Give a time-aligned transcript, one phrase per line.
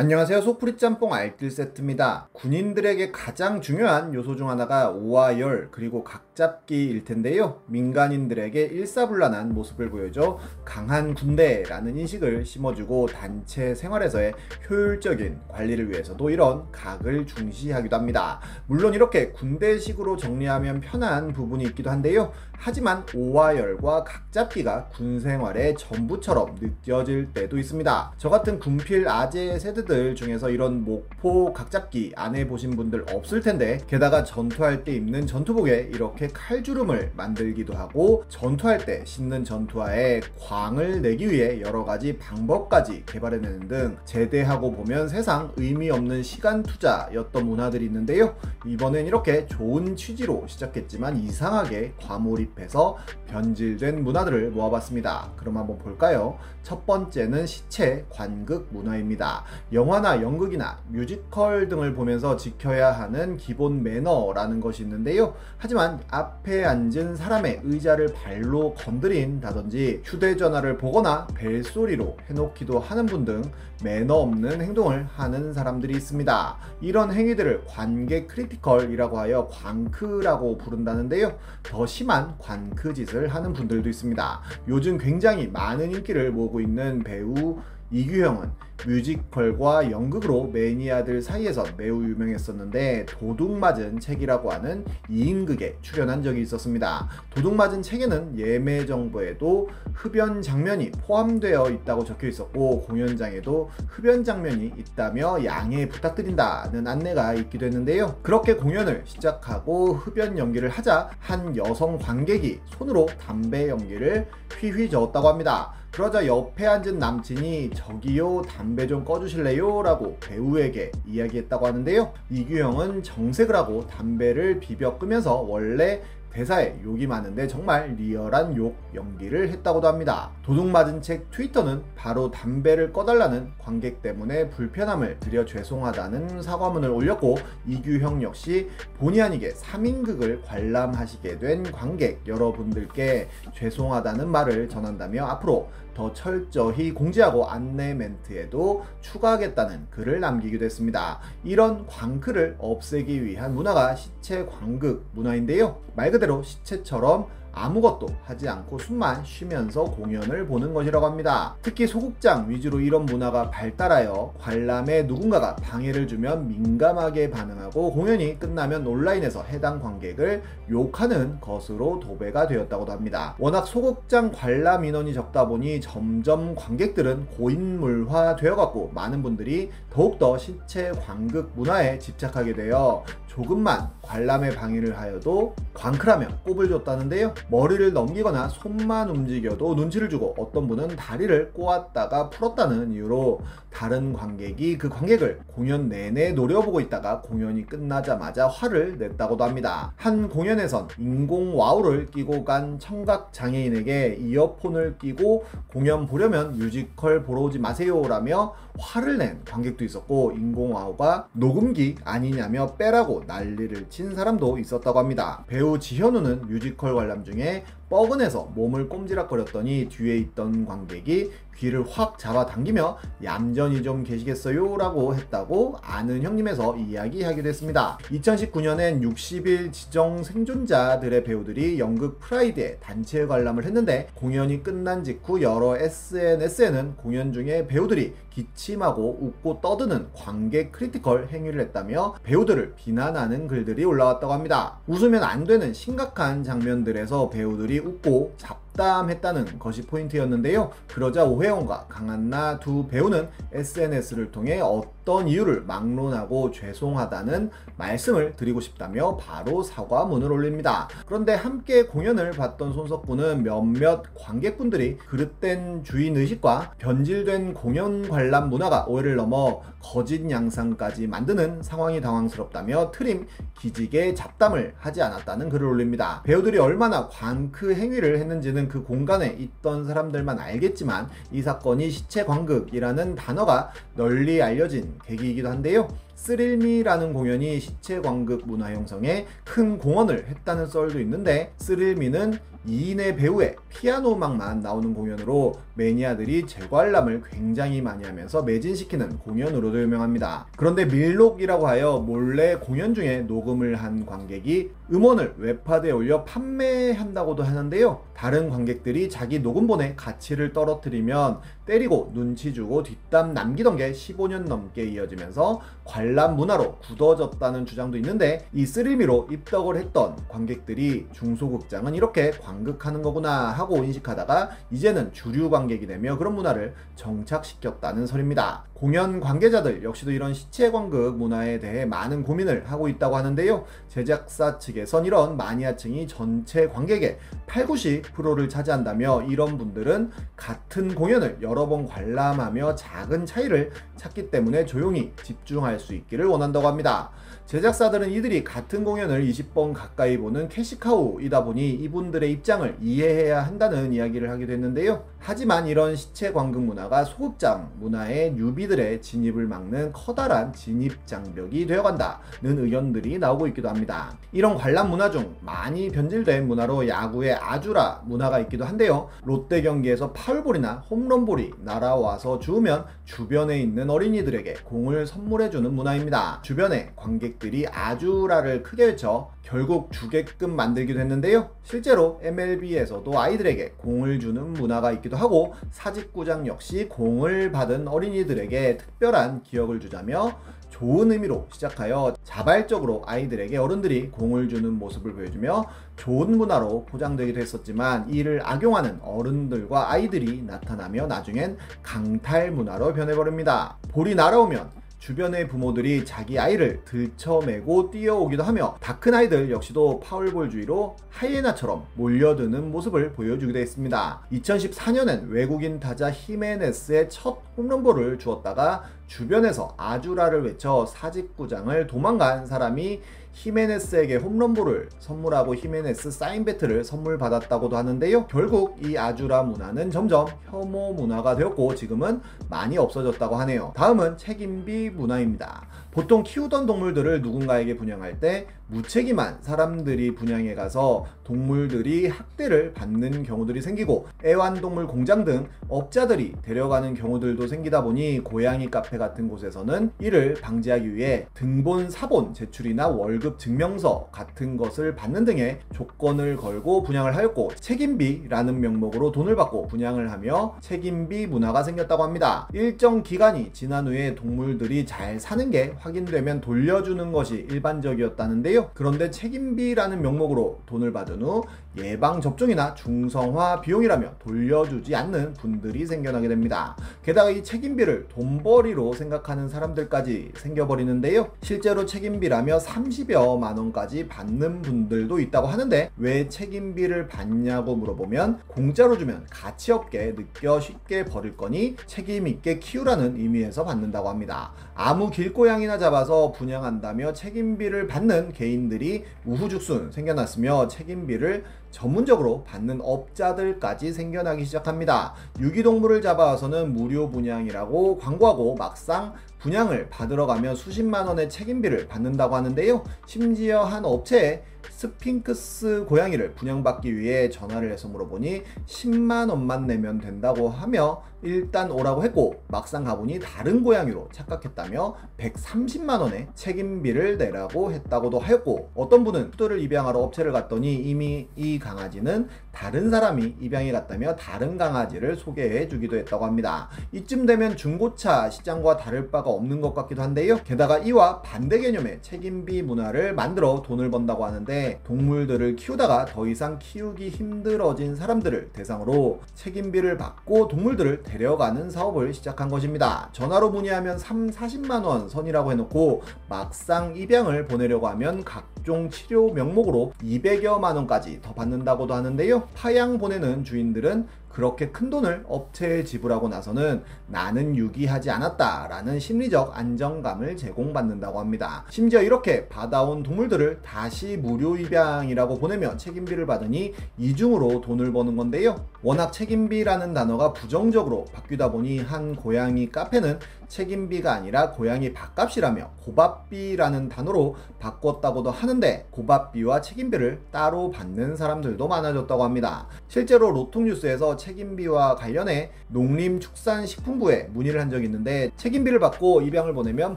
[0.00, 0.42] 안녕하세요.
[0.42, 2.28] 소프리 짬뽕 알뜰 세트입니다.
[2.30, 7.62] 군인들에게 가장 중요한 요소 중 하나가 오와열 그리고 각잡기일 텐데요.
[7.66, 14.34] 민간인들에게 일사불란한 모습을 보여줘 강한 군대라는 인식을 심어주고 단체 생활에서의
[14.70, 18.40] 효율적인 관리를 위해서도 이런 각을 중시하기도 합니다.
[18.68, 22.30] 물론 이렇게 군대식으로 정리하면 편한 부분이 있기도 한데요.
[22.52, 28.12] 하지만 오와열과 각잡기가 군 생활의 전부처럼 느껴질 때도 있습니다.
[28.16, 33.78] 저 같은 군필 아재 세대 밴드들 중에서 이런 목포 각잡기 안 해보신 분들 없을 텐데
[33.88, 41.30] 게다가 전투할 때 입는 전투복에 이렇게 칼주름을 만들기도 하고 전투할 때 신는 전투화에 광을 내기
[41.30, 48.36] 위해 여러 가지 방법까지 개발해내는 등 제대하고 보면 세상 의미 없는 시간 투자였던 문화들이 있는데요.
[48.66, 55.32] 이번엔 이렇게 좋은 취지로 시작했지만 이상하게 과몰입해서 변질된 문화들을 모아봤습니다.
[55.36, 56.38] 그럼 한번 볼까요?
[56.68, 59.42] 첫 번째는 시체 관극 문화입니다.
[59.72, 65.34] 영화나 연극이나 뮤지컬 등을 보면서 지켜야 하는 기본 매너라는 것이 있는데요.
[65.56, 73.42] 하지만 앞에 앉은 사람의 의자를 발로 건드린다든지 휴대전화를 보거나 벨소리로 해놓기도 하는 분 등
[73.82, 76.56] 매너 없는 행동을 하는 사람들이 있습니다.
[76.80, 81.38] 이런 행위들을 관객 critical이라고 하여 관크라고 부른다는데요.
[81.62, 84.40] 더 심한 관크 짓을 하는 분들도 있습니다.
[84.66, 87.58] 요즘 굉장히 많은 인기를 모으고 있는 배우
[87.90, 88.50] 이규형은
[88.86, 97.08] 뮤지컬과 연극으로 매니아들 사이에서 매우 유명했었는데 도둑맞은 책이라고 하는 2인극에 출연한 적이 있었습니다.
[97.30, 105.88] 도둑맞은 책에는 예매 정보에도 흡연 장면이 포함되어 있다고 적혀 있었고 공연장에도 흡연 장면이 있다며 양해
[105.88, 108.18] 부탁드린다는 안내가 있기도 했는데요.
[108.22, 114.28] 그렇게 공연을 시작하고 흡연 연기를 하자 한 여성 관객이 손으로 담배 연기를
[114.60, 115.72] 휘휘 저었다고 합니다.
[115.98, 119.82] 그러자 옆에 앉은 남친이 저기요 담배 좀 꺼주실래요?
[119.82, 122.12] 라고 배우에게 이야기했다고 하는데요.
[122.30, 126.00] 이규영은 정색을 하고 담배를 비벼 끄면서 원래
[126.30, 130.30] 대사에 욕이 많은데 정말 리얼한 욕 연기를 했다고도 합니다.
[130.44, 138.70] 도둑맞은 책 트위터는 바로 담배를 꺼달라는 관객 때문에 불편함을 드려 죄송하다는 사과문을 올렸고 이규형 역시
[138.98, 147.92] 본의 아니게 3인극을 관람하시게 된 관객 여러분들께 죄송하다는 말을 전한다며 앞으로 더 철저히 공지하고 안내
[147.92, 151.18] 멘트에도 추가하겠다는 글을 남기기도 했습니다.
[151.42, 155.80] 이런 광크를 없애기 위한 문화가 시체 광극 문화인데요.
[155.96, 157.26] 말 그대로 시체처럼
[157.58, 161.56] 아무것도 하지 않고 숨만 쉬면서 공연을 보는 것이라고 합니다.
[161.62, 169.42] 특히 소극장 위주로 이런 문화가 발달하여 관람에 누군가가 방해를 주면 민감하게 반응하고 공연이 끝나면 온라인에서
[169.42, 173.34] 해당 관객을 욕하는 것으로 도배가 되었다고도 합니다.
[173.38, 181.50] 워낙 소극장 관람 인원이 적다 보니 점점 관객들은 고인물화 되어갖고 많은 분들이 더욱더 신체 관극
[181.54, 187.34] 문화에 집착하게 되어 조금만 관람에 방해를 하여도 광클하며 꼽을 줬다는데요.
[187.50, 193.40] 머리를 넘기거나 손만 움직여도 눈치를 주고 어떤 분은 다리를 꼬았다가 풀었다는 이유로
[193.72, 199.92] 다른 관객이 그 관객을 공연 내내 노려보고 있다가 공연이 끝나자마자 화를 냈다고도 합니다.
[199.96, 207.58] 한 공연에선 인공 와우를 끼고 간 청각 장애인에게 이어폰을 끼고 공연 보려면 뮤지컬 보러 오지
[207.58, 215.44] 마세요라며 화를 낸 관객도 있었고 인공 와우가 녹음기 아니냐며 빼라고 난리를 친 사람도 있었다고 합니다.
[215.46, 223.82] 배우 지현우는 뮤지컬 관람 중에 뻐근해서 몸을 꼼지락거렸더니 뒤에 있던 관객이 귀를 확 잡아당기며 얌전히
[223.82, 224.76] 좀 계시겠어요?
[224.76, 227.98] 라고 했다고 아는 형님에서 이야기하기도 했습니다.
[228.10, 236.96] 2019년엔 60일 지정 생존자들의 배우들이 연극 프라이드에 단체 관람을 했는데 공연이 끝난 직후 여러 SNS에는
[236.96, 244.78] 공연 중에 배우들이 기침하고 웃고 떠드는 관객 critical 행위를 했다며 배우들을 비난하는 글들이 올라왔다고 합니다.
[244.86, 250.70] 웃으면 안 되는 심각한 장면들에서 배우들이 웃고 잡 잡담했다는 것이 포인트였는데요.
[250.86, 259.62] 그러자 오혜원과 강한나 두 배우는 SNS를 통해 어떤 이유를 막론하고 죄송하다는 말씀을 드리고 싶다며 바로
[259.62, 260.88] 사과문을 올립니다.
[261.06, 269.62] 그런데 함께 공연을 봤던 손석구는 몇몇 관객분들이 그릇된 주인의식과 변질된 공연 관람 문화가 오해를 넘어
[269.80, 273.26] 거짓 양상까지 만드는 상황이 당황스럽다며 트림
[273.58, 276.22] 기직에 잡담을 하지 않았다는 글을 올립니다.
[276.24, 283.72] 배우들이 얼마나 광크 행위를 했는지는 그 공간에 있던 사람들만 알겠지만 이 사건이 시체 관극이라는 단어가
[283.94, 285.88] 널리 알려진 계기이기도 한데요.
[286.18, 294.14] 스릴미라는 공연이 시체 관극 문화 형성에 큰 공헌을 했다는 썰도 있는데 스릴미는 2인의 배우의 피아노
[294.14, 300.48] 음악만 나오는 공연으로 매니아들이 재관람을 굉장히 많이 하면서 매진시키는 공연으로도 유명합니다.
[300.56, 308.02] 그런데 밀록이라고 하여 몰래 공연 중에 녹음을 한 관객이 음원을 웹하드에 올려 판매한다고도 하는데요.
[308.14, 315.60] 다른 관객들이 자기 녹음본의 가치를 떨어뜨리면 때리고 눈치 주고 뒷담 남기던 게 15년 넘게 이어지면서
[315.84, 323.84] 관람 문화로 굳어졌다는 주장도 있는데 이 스릴미로 입덕을 했던 관객들이 중소극장은 이렇게 관극하는 거구나 하고
[323.84, 328.64] 인식하다가 이제는 주류 관객이 되며 그런 문화를 정착시켰다는 설입니다.
[328.74, 333.64] 공연 관계자들 역시도 이런 시체 관극 문화에 대해 많은 고민을 하고 있다고 하는데요.
[333.88, 341.86] 제작사 측에선 이런 마니아층이 전체 관객의 8, 90%를 차지한다며 이런 분들은 같은 공연을 여러 번
[341.86, 347.10] 관람하며 작은 차이를 찾기 때문에 조용히 집중할 수 있기를 원한다고 합니다.
[347.48, 354.52] 제작사들은 이들이 같은 공연을 20번 가까이 보는 캐시카우이다 보니 이분들의 입장을 이해해야 한다는 이야기를 하기도
[354.52, 355.02] 했는데요.
[355.18, 363.18] 하지만 이런 시체 관극 문화가 소극장 문화의 뉴비들의 진입을 막는 커다란 진입 장벽이 되어간다는 의견들이
[363.18, 364.14] 나오고 있기도 합니다.
[364.32, 369.08] 이런 관람 문화 중 많이 변질된 문화로 야구의 아주라 문화가 있기도 한데요.
[369.24, 376.40] 롯데 경기에서 파울볼이나 홈런볼이 날아와서 주우면 주변에 있는 어린이들에게 공을 선물해주는 문화 입니다.
[376.42, 381.50] 주변에 관객들이 아주라를 크게 외쳐 결국 주게끔 만들기도 했는데요.
[381.62, 389.80] 실제로 MLB에서도 아이들에게 공을 주는 문화가 있기도 하고 사직구장 역시 공을 받은 어린이들에게 특별한 기억을
[389.80, 390.36] 주자며
[390.70, 395.64] 좋은 의미로 시작하여 자발적으로 아이들에게 어른들이 공을 주는 모습을 보여주며
[395.96, 403.78] 좋은 문화로 포장되기도 했었지만 이를 악용하는 어른들과 아이들이 나타나며 나중엔 강탈 문화로 변해버립니다.
[403.88, 411.86] 볼이 날아오면 주변의 부모들이 자기 아이를 들쳐매고 뛰어오기도 하며 다 큰 아이들 역시도 파울볼주의로 하이에나처럼
[411.94, 414.20] 몰려드는 모습을 보여주기도 했습니다.
[414.32, 423.00] 2014년엔 외국인 타자 히메네스의 첫 홈런볼을 주었다가 주변에서 아주라를 외쳐 사직구장을 도망간 사람이
[423.32, 428.26] 히메네스에게 홈런볼을 선물하고 히메네스 사인 배트를 선물 받았다고도 하는데요.
[428.26, 433.72] 결국 이 아주라 문화는 점점 혐오 문화가 되었고 지금은 많이 없어졌다고 하네요.
[433.74, 435.66] 다음은 책임비 문화입니다.
[435.90, 444.06] 보통 키우던 동물들을 누군가에게 분양할 때 무책임한 사람들이 분양해 가서 동물들이 학대를 받는 경우들이 생기고
[444.24, 451.26] 애완동물 공장 등 업자들이 데려가는 경우들도 생기다 보니 고양이 카페 같은 곳에서는 이를 방지하기 위해
[451.34, 459.12] 등본 사본 제출이나 월급 증명서 같은 것을 받는 등의 조건을 걸고 분양을 하였고 책임비라는 명목으로
[459.12, 462.48] 돈을 받고 분양을 하며 책임비 문화가 생겼다고 합니다.
[462.52, 468.57] 일정 기간이 지난 후에 동물들이 잘 사는 게 확인되면 돌려주는 것이 일반적이었다는데요.
[468.74, 471.44] 그런데 책임비라는 명목으로 돈을 받은 후
[471.80, 476.76] 예방 접종이나 중성화 비용이라며 돌려주지 않는 분들이 생겨나게 됩니다.
[477.02, 481.30] 게다가 이 책임비를 돈벌이로 생각하는 사람들까지 생겨버리는데요.
[481.42, 489.72] 실제로 책임비라며 30여만 원까지 받는 분들도 있다고 하는데 왜 책임비를 받냐고 물어보면 공짜로 주면 가치
[489.72, 494.52] 없게 느껴 쉽게 버릴 거니 책임 있게 키우라는 의미에서 받는다고 합니다.
[494.74, 505.14] 아무 길고양이나 잡아서 분양한다며 책임비를 받는 개인들이 우후죽순 생겨났으며 책임비를 전문적으로 받는 업자들까지 생겨나기 시작합니다.
[505.40, 512.82] 유기동물을 잡아와서는 무료 분양이라고 광고하고 막상 분양을 받으러 가면 수십만 원의 책임비를 받는다고 하는데요.
[513.06, 521.02] 심지어 한 업체에 스핑크스 고양이를 분양받기 위해 전화를 해서 물어보니 10만 원만 내면 된다고 하며
[521.22, 529.04] 일단 오라고 했고 막상 가보니 다른 고양이로 착각했다며 130만 원의 책임비를 내라고 했다고도 하였고 어떤
[529.04, 535.68] 분은 푸들을 입양하러 업체를 갔더니 이미 이 강아지는 다른 사람이 입양해 갔다며 다른 강아지를 소개해
[535.68, 536.68] 주기도 했다고 합니다.
[536.92, 540.38] 이쯤 되면 중고차 시장과 다를 바가 없는 것 같기도 한데요.
[540.44, 547.10] 게다가 이와 반대 개념의 책임비 문화를 만들어 돈을 번다고 하는데 동물들을 키우다가 더 이상 키우기
[547.10, 553.08] 힘들어진 사람들을 대상으로 책임비를 받고 동물들을 데려가는 사업을 시작한 것입니다.
[553.12, 558.24] 전화로 문의하면 3, 40만 원 선이라고 해놓고 막상 입양을 보내려고 하면
[558.68, 562.48] 각종 치료 명목으로 200여만 원까지 더 받는다고도 하는데요.
[562.54, 571.18] 파양 보내는 주인들은 그렇게 큰 돈을 업체에 지불하고 나서는 나는 유기하지 않았다라는 심리적 안정감을 제공받는다고
[571.18, 571.64] 합니다.
[571.70, 578.64] 심지어 이렇게 받아온 동물들을 다시 무료 입양이라고 보내며 책임비를 받으니 이중으로 돈을 버는 건데요.
[578.82, 587.36] 워낙 책임비라는 단어가 부정적으로 바뀌다 보니 한 고양이 카페는 책임비가 아니라 고양이 밥값이라며 고밥비라는 단어로
[587.58, 592.66] 바꿨다고도 하는데 고밥비와 책임비를 따로 받는 사람들도 많아졌다고 합니다.
[592.88, 599.96] 실제로 로통뉴스에서 책임비와 관련해 농림축산식품부에 문의를 한 적이 있는데 책임비를 받고 입양을 보내면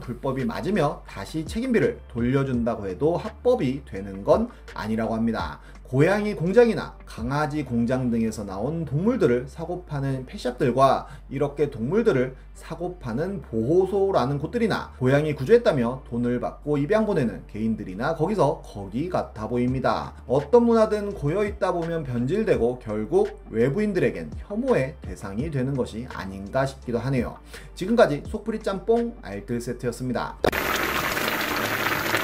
[0.00, 5.60] 불법이 맞으며 다시 책임비를 돌려준다고 해도 합법이 되는 건 아니라고 합니다.
[5.92, 14.38] 고양이 공장이나 강아지 공장 등에서 나온 동물들을 사고 파는 펫샵들과 이렇게 동물들을 사고 파는 보호소라는
[14.38, 20.14] 곳들이나 고양이 구조했다며 돈을 받고 입양 보내는 개인들이나 거기서 거기 같아 보입니다.
[20.26, 27.36] 어떤 문화든 고여 있다 보면 변질되고 결국 외부인들에겐 혐오의 대상이 되는 것이 아닌가 싶기도 하네요.
[27.74, 30.38] 지금까지 속풀이 짬뽕 알뜰 세트였습니다.